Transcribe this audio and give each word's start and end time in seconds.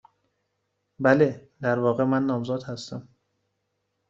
بله. 0.99 1.49
در 1.61 1.79
واقع، 1.79 2.03
من 2.03 2.25
نامزد 2.25 2.63
هستم. 2.63 3.07